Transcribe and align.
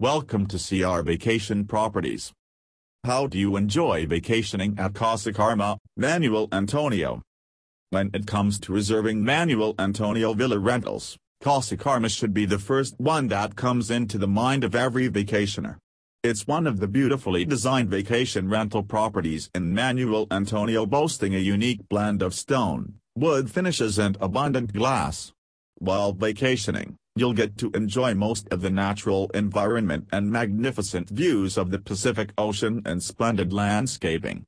Welcome 0.00 0.46
to 0.46 0.56
CR 0.56 1.02
Vacation 1.02 1.66
Properties. 1.66 2.32
How 3.04 3.26
do 3.26 3.36
you 3.38 3.56
enjoy 3.56 4.06
vacationing 4.06 4.78
at 4.78 4.94
Casa 4.94 5.30
Karma, 5.30 5.76
Manuel 5.94 6.48
Antonio? 6.52 7.20
When 7.90 8.08
it 8.14 8.26
comes 8.26 8.58
to 8.60 8.72
reserving 8.72 9.22
Manuel 9.22 9.74
Antonio 9.78 10.32
Villa 10.32 10.58
rentals, 10.58 11.18
Casa 11.42 11.76
Karma 11.76 12.08
should 12.08 12.32
be 12.32 12.46
the 12.46 12.58
first 12.58 12.94
one 12.96 13.28
that 13.28 13.56
comes 13.56 13.90
into 13.90 14.16
the 14.16 14.26
mind 14.26 14.64
of 14.64 14.74
every 14.74 15.10
vacationer. 15.10 15.76
It's 16.22 16.46
one 16.46 16.66
of 16.66 16.80
the 16.80 16.88
beautifully 16.88 17.44
designed 17.44 17.90
vacation 17.90 18.48
rental 18.48 18.82
properties 18.82 19.50
in 19.54 19.74
Manuel 19.74 20.26
Antonio 20.30 20.86
boasting 20.86 21.34
a 21.34 21.38
unique 21.38 21.86
blend 21.90 22.22
of 22.22 22.32
stone, 22.32 22.94
wood 23.14 23.50
finishes 23.50 23.98
and 23.98 24.16
abundant 24.18 24.72
glass. 24.72 25.34
While 25.76 26.14
vacationing, 26.14 26.96
you'll 27.16 27.32
get 27.32 27.58
to 27.58 27.70
enjoy 27.74 28.14
most 28.14 28.48
of 28.50 28.60
the 28.60 28.70
natural 28.70 29.30
environment 29.34 30.06
and 30.12 30.30
magnificent 30.30 31.08
views 31.08 31.58
of 31.58 31.70
the 31.70 31.78
Pacific 31.78 32.32
Ocean 32.38 32.82
and 32.84 33.02
splendid 33.02 33.52
landscaping. 33.52 34.44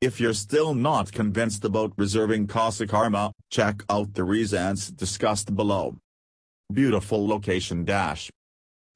If 0.00 0.20
you're 0.20 0.34
still 0.34 0.74
not 0.74 1.10
convinced 1.10 1.64
about 1.64 1.92
reserving 1.96 2.46
Casa 2.46 2.86
Karma, 2.86 3.32
check 3.50 3.82
out 3.90 4.14
the 4.14 4.22
reasons 4.22 4.90
discussed 4.90 5.56
below. 5.56 5.96
Beautiful 6.72 7.26
location 7.26 7.84
dash. 7.84 8.30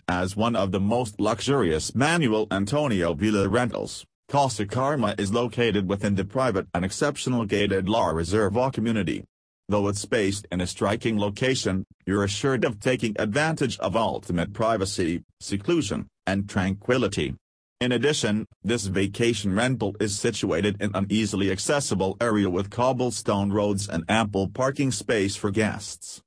As 0.06 0.36
one 0.36 0.54
of 0.54 0.70
the 0.70 0.80
most 0.80 1.20
luxurious 1.20 1.94
Manuel 1.94 2.46
Antonio 2.50 3.14
Villa 3.14 3.48
rentals, 3.48 4.04
Casa 4.28 4.64
Karma 4.64 5.14
is 5.18 5.32
located 5.32 5.88
within 5.88 6.14
the 6.14 6.24
private 6.24 6.66
and 6.72 6.84
exceptional 6.84 7.46
gated 7.46 7.88
La 7.88 8.12
Reserva 8.12 8.72
community. 8.72 9.24
Though 9.72 9.88
it's 9.88 10.04
based 10.04 10.46
in 10.52 10.60
a 10.60 10.66
striking 10.66 11.18
location, 11.18 11.86
you're 12.04 12.24
assured 12.24 12.66
of 12.66 12.78
taking 12.78 13.16
advantage 13.18 13.78
of 13.78 13.96
ultimate 13.96 14.52
privacy, 14.52 15.24
seclusion, 15.40 16.08
and 16.26 16.46
tranquility. 16.46 17.36
In 17.80 17.92
addition, 17.92 18.44
this 18.62 18.84
vacation 18.84 19.54
rental 19.54 19.96
is 19.98 20.20
situated 20.20 20.76
in 20.78 20.94
an 20.94 21.06
easily 21.08 21.50
accessible 21.50 22.18
area 22.20 22.50
with 22.50 22.68
cobblestone 22.68 23.50
roads 23.50 23.88
and 23.88 24.04
ample 24.10 24.46
parking 24.46 24.90
space 24.90 25.36
for 25.36 25.50
guests. 25.50 26.20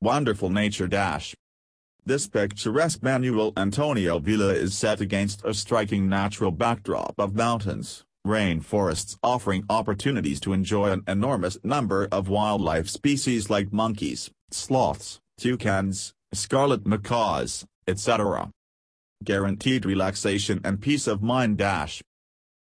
Wonderful 0.00 0.50
nature 0.50 0.88
dash. 0.88 1.36
This 2.04 2.26
picturesque 2.26 3.00
Manuel 3.00 3.52
Antonio 3.56 4.18
Villa 4.18 4.54
is 4.54 4.76
set 4.76 5.00
against 5.00 5.44
a 5.44 5.54
striking 5.54 6.08
natural 6.08 6.50
backdrop 6.50 7.14
of 7.16 7.36
mountains, 7.36 8.04
rainforests 8.26 9.16
offering 9.22 9.64
opportunities 9.68 10.40
to 10.40 10.52
enjoy 10.52 10.90
an 10.90 11.02
enormous 11.08 11.58
number 11.64 12.08
of 12.12 12.28
wildlife 12.28 12.88
species 12.88 13.50
like 13.50 13.72
monkeys, 13.72 14.30
sloths, 14.50 15.18
toucans, 15.38 16.14
scarlet 16.32 16.86
macaws, 16.86 17.64
etc. 17.86 18.50
Guaranteed 19.24 19.84
relaxation 19.84 20.60
and 20.64 20.80
peace 20.80 21.06
of 21.06 21.22
mind 21.22 21.58
dash. 21.58 22.02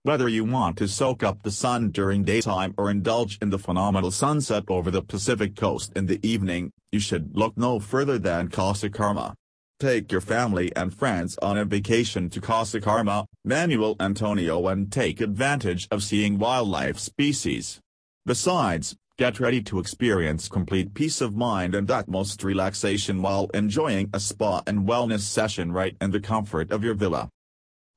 Whether 0.03 0.27
you 0.27 0.43
want 0.43 0.77
to 0.77 0.87
soak 0.87 1.23
up 1.23 1.41
the 1.41 1.51
sun 1.51 1.89
during 1.89 2.23
daytime 2.23 2.75
or 2.77 2.91
indulge 2.91 3.39
in 3.41 3.49
the 3.49 3.57
phenomenal 3.57 4.11
sunset 4.11 4.63
over 4.67 4.91
the 4.91 5.01
Pacific 5.01 5.55
coast 5.55 5.91
in 5.95 6.05
the 6.05 6.19
evening, 6.21 6.71
you 6.91 6.99
should 6.99 7.35
look 7.35 7.57
no 7.57 7.79
further 7.79 8.19
than 8.19 8.49
Casa 8.49 8.89
Karma. 8.89 9.33
Take 9.79 10.09
your 10.09 10.21
family 10.21 10.73
and 10.73 10.93
friends 10.93 11.37
on 11.41 11.57
a 11.57 11.65
vacation 11.65 12.29
to 12.29 12.39
Casa 12.39 12.79
Karma, 12.79 13.25
Manuel 13.43 13.97
Antonio 13.99 14.65
and 14.69 14.89
take 14.89 15.19
advantage 15.19 15.89
of 15.91 16.01
seeing 16.01 16.39
wildlife 16.39 16.97
species. 16.97 17.81
Besides, 18.25 18.95
get 19.17 19.41
ready 19.41 19.61
to 19.63 19.79
experience 19.79 20.47
complete 20.47 20.93
peace 20.93 21.19
of 21.19 21.35
mind 21.35 21.75
and 21.75 21.91
utmost 21.91 22.41
relaxation 22.41 23.21
while 23.21 23.49
enjoying 23.53 24.09
a 24.13 24.19
spa 24.21 24.61
and 24.65 24.87
wellness 24.87 25.21
session 25.21 25.73
right 25.73 25.97
in 25.99 26.11
the 26.11 26.21
comfort 26.21 26.71
of 26.71 26.81
your 26.81 26.93
villa. 26.93 27.27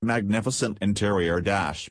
Magnificent 0.02 0.78
interior 0.80 1.40
dash. 1.40 1.88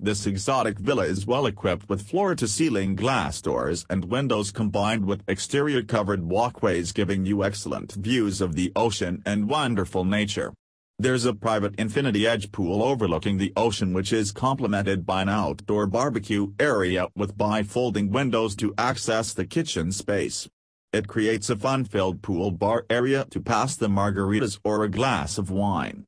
This 0.00 0.28
exotic 0.28 0.78
villa 0.78 1.06
is 1.06 1.26
well 1.26 1.44
equipped 1.46 1.88
with 1.88 2.08
floor-to-ceiling 2.08 2.94
glass 2.94 3.42
doors 3.42 3.84
and 3.90 4.04
windows 4.04 4.52
combined 4.52 5.04
with 5.04 5.24
exterior 5.26 5.82
covered 5.82 6.22
walkways 6.22 6.92
giving 6.92 7.26
you 7.26 7.42
excellent 7.42 7.94
views 7.94 8.40
of 8.40 8.54
the 8.54 8.70
ocean 8.76 9.20
and 9.26 9.48
wonderful 9.48 10.04
nature. 10.04 10.54
There's 11.00 11.24
a 11.24 11.34
private 11.34 11.74
infinity 11.80 12.28
edge 12.28 12.52
pool 12.52 12.80
overlooking 12.80 13.38
the 13.38 13.52
ocean 13.56 13.92
which 13.92 14.12
is 14.12 14.30
complemented 14.30 15.04
by 15.04 15.22
an 15.22 15.28
outdoor 15.28 15.88
barbecue 15.88 16.52
area 16.60 17.08
with 17.16 17.36
bifolding 17.36 18.10
windows 18.10 18.54
to 18.56 18.74
access 18.78 19.34
the 19.34 19.46
kitchen 19.46 19.90
space. 19.90 20.48
It 20.92 21.08
creates 21.08 21.50
a 21.50 21.56
fun-filled 21.56 22.22
pool 22.22 22.52
bar 22.52 22.86
area 22.88 23.26
to 23.30 23.40
pass 23.40 23.74
the 23.74 23.88
margaritas 23.88 24.60
or 24.62 24.84
a 24.84 24.88
glass 24.88 25.38
of 25.38 25.50
wine. 25.50 26.04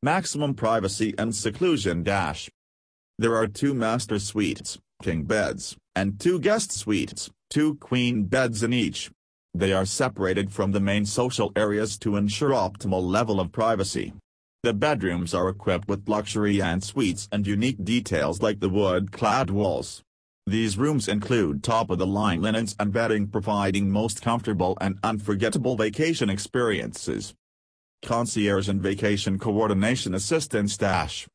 Maximum 0.00 0.54
privacy 0.54 1.12
and 1.18 1.34
seclusion 1.34 2.04
dash. 2.04 2.48
There 3.18 3.34
are 3.34 3.46
two 3.46 3.72
master 3.72 4.18
suites, 4.18 4.78
king 5.02 5.22
beds, 5.22 5.74
and 5.94 6.20
two 6.20 6.38
guest 6.38 6.70
suites, 6.70 7.30
two 7.48 7.76
queen 7.76 8.24
beds 8.24 8.62
in 8.62 8.74
each. 8.74 9.10
They 9.54 9.72
are 9.72 9.86
separated 9.86 10.52
from 10.52 10.72
the 10.72 10.80
main 10.80 11.06
social 11.06 11.50
areas 11.56 11.96
to 12.00 12.16
ensure 12.16 12.50
optimal 12.50 13.02
level 13.02 13.40
of 13.40 13.52
privacy. 13.52 14.12
The 14.64 14.74
bedrooms 14.74 15.32
are 15.32 15.48
equipped 15.48 15.88
with 15.88 16.06
luxury 16.06 16.60
en 16.60 16.82
suites 16.82 17.26
and 17.32 17.46
unique 17.46 17.82
details 17.82 18.42
like 18.42 18.60
the 18.60 18.68
wood-clad 18.68 19.48
walls. 19.48 20.02
These 20.46 20.76
rooms 20.76 21.08
include 21.08 21.62
top-of-the-line 21.62 22.42
linens 22.42 22.76
and 22.78 22.92
bedding 22.92 23.28
providing 23.28 23.90
most 23.90 24.20
comfortable 24.20 24.76
and 24.78 24.98
unforgettable 25.02 25.74
vacation 25.74 26.28
experiences. 26.28 27.32
Concierge 28.04 28.68
and 28.68 28.82
Vacation 28.82 29.38
Coordination 29.38 30.12
Assistance 30.12 30.76
Dash 30.76 31.26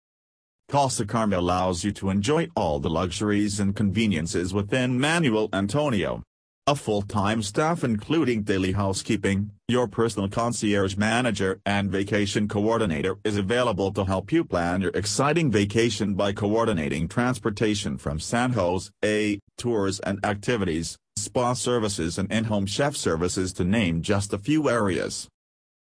Casa 0.71 1.05
Karma 1.05 1.37
allows 1.37 1.83
you 1.83 1.91
to 1.91 2.09
enjoy 2.09 2.47
all 2.55 2.79
the 2.79 2.89
luxuries 2.89 3.59
and 3.59 3.75
conveniences 3.75 4.53
within 4.53 4.97
Manuel 4.97 5.49
Antonio. 5.51 6.23
A 6.65 6.77
full-time 6.77 7.43
staff 7.43 7.83
including 7.83 8.43
daily 8.43 8.71
housekeeping, 8.71 9.51
your 9.67 9.89
personal 9.89 10.29
concierge 10.29 10.95
manager 10.95 11.59
and 11.65 11.91
vacation 11.91 12.47
coordinator 12.47 13.17
is 13.25 13.35
available 13.35 13.91
to 13.91 14.05
help 14.05 14.31
you 14.31 14.45
plan 14.45 14.79
your 14.79 14.91
exciting 14.93 15.51
vacation 15.51 16.13
by 16.13 16.31
coordinating 16.31 17.09
transportation 17.09 17.97
from 17.97 18.17
San 18.17 18.53
Jose, 18.53 19.39
tours 19.57 19.99
and 19.99 20.25
activities, 20.25 20.97
spa 21.17 21.51
services 21.51 22.17
and 22.17 22.31
in-home 22.31 22.65
chef 22.65 22.95
services 22.95 23.51
to 23.51 23.65
name 23.65 24.01
just 24.01 24.31
a 24.31 24.37
few 24.37 24.69
areas. 24.69 25.27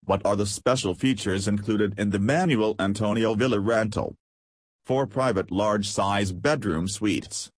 What 0.05 0.21
are 0.27 0.37
the 0.37 0.45
special 0.45 0.95
features 0.95 1.49
included 1.49 1.99
in 1.99 2.11
the 2.11 2.19
Manuel 2.19 2.77
Antonio 2.79 3.35
Villa 3.35 3.59
rental? 3.59 4.15
4 4.87 5.09
private 5.09 5.51
large-size 5.51 6.31
bedroom 6.31 6.87
suites. 6.87 7.51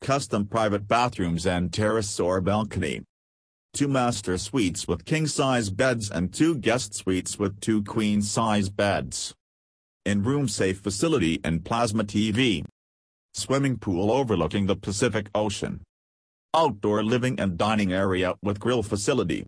Custom 0.00 0.46
private 0.46 0.88
bathrooms 0.88 1.46
and 1.46 1.72
terrace 1.72 2.18
or 2.18 2.40
balcony. 2.40 3.02
2 3.74 3.86
master 3.86 4.36
suites 4.36 4.88
with 4.88 5.04
king-size 5.04 5.70
beds 5.70 6.10
and 6.10 6.34
2 6.34 6.56
guest 6.56 6.92
suites 6.92 7.38
with 7.38 7.60
2 7.60 7.84
queen-size 7.84 8.68
beds. 8.68 9.32
In-room 10.04 10.48
safe 10.48 10.80
facility 10.80 11.40
and 11.44 11.64
plasma 11.64 12.02
TV. 12.02 12.64
Swimming 13.32 13.76
pool 13.76 14.10
overlooking 14.10 14.66
the 14.66 14.74
Pacific 14.74 15.28
Ocean. 15.36 15.82
Outdoor 16.52 17.04
living 17.04 17.38
and 17.38 17.56
dining 17.56 17.92
area 17.92 18.34
with 18.42 18.58
grill 18.58 18.82
facility. 18.82 19.46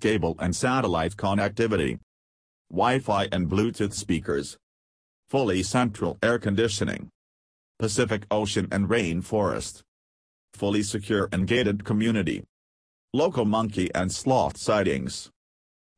Cable 0.00 0.34
and 0.38 0.56
satellite 0.56 1.14
connectivity. 1.14 1.98
Wi-Fi 2.70 3.28
and 3.32 3.50
Bluetooth 3.50 3.92
speakers 3.92 4.56
fully 5.28 5.62
central 5.62 6.18
air 6.22 6.38
conditioning, 6.38 7.10
Pacific 7.78 8.24
Ocean 8.30 8.66
and 8.72 8.88
rainforest, 8.88 9.82
fully 10.54 10.82
secure 10.82 11.28
and 11.30 11.46
gated 11.46 11.84
community, 11.84 12.44
local 13.12 13.44
monkey 13.44 13.90
and 13.94 14.10
sloth 14.10 14.56
sightings. 14.56 15.30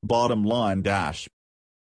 Bottom 0.02 0.44
line 0.44 0.82
dash. 0.82 1.28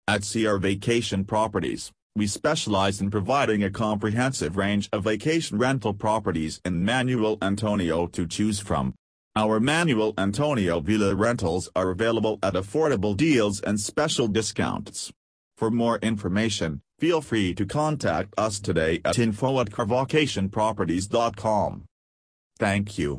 At 0.07 0.23
CR 0.23 0.57
Vacation 0.57 1.25
Properties, 1.25 1.93
we 2.17 2.27
specialize 2.27 3.01
in 3.01 3.11
providing 3.11 3.63
a 3.63 3.71
comprehensive 3.71 4.57
range 4.57 4.89
of 4.93 5.05
vacation 5.05 5.59
rental 5.59 5.95
properties 5.95 6.61
in 6.65 6.85
Manuel 6.85 7.39
Antonio 7.41 8.07
to 8.09 8.27
choose 8.27 8.59
from. 8.59 8.95
Our 9.37 9.61
Manuel 9.61 10.13
Antonio 10.19 10.81
Villa 10.81 11.15
rentals 11.15 11.71
are 11.77 11.91
available 11.91 12.39
at 12.43 12.55
affordable 12.55 13.17
deals 13.17 13.61
and 13.61 13.79
special 13.79 14.27
discounts. 14.27 15.13
For 15.57 15.71
more 15.71 15.99
information, 15.99 16.83
Feel 17.01 17.21
free 17.23 17.55
to 17.55 17.65
contact 17.65 18.35
us 18.37 18.61
today 18.61 19.01
at 19.07 19.19
info 19.19 19.59
at 19.61 19.71
carvacationproperties.com. 19.71 21.85
Thank 22.59 22.99
you. 22.99 23.19